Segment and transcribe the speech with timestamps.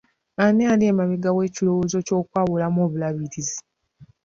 [0.43, 3.59] Ani ali emabega w'ekirowoozo ky'okwawulamu obulabirizi.